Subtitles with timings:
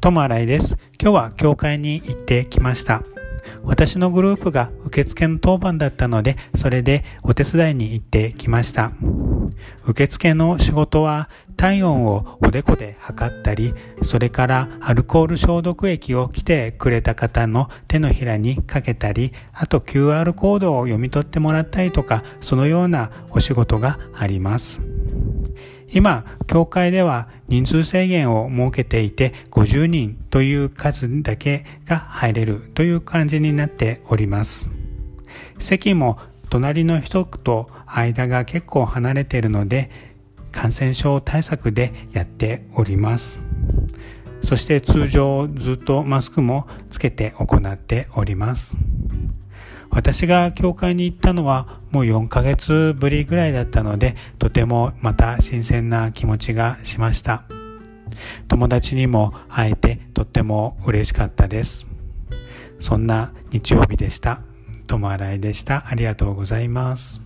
[0.00, 0.76] トモアライです。
[1.00, 3.02] 今日は教会に行ってきました。
[3.64, 8.92] 私のグループが受付の当番だったので、それでお手伝いに行ってきました。
[9.86, 24.80] 受付の仕事は体温をおでこで測ったり、それからアルコール消毒液を来てくれた方の手のひらにかけたり、あと QR コードを読み取ってもらったりとか、そのようなお仕事があります。
[25.90, 34.68] 今、教会では人数制限を設けていて、50人という数だけが入れるという感じになっております。
[35.58, 36.18] 席も
[36.50, 39.90] 隣の人と間が結構離れているので、
[40.52, 43.38] 感染症対策でやっております。
[44.44, 48.76] そして通常ずっとマスクもつけて行っております。
[49.98, 57.42] 私が教会に行ったのはもう4ヶ月ぶりぐらいだったので、とてもまた新鮮な気持ちがしました。
[58.46, 61.84] 友達にも会えてとっても嬉しかったです。
[62.78, 64.40] そんな日曜日でした。
[64.86, 65.88] 友洗いでした。
[65.88, 67.20] ありがとうございます。